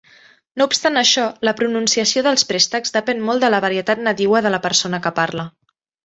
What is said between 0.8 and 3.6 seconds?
això, la pronunciació dels préstecs depèn molt de la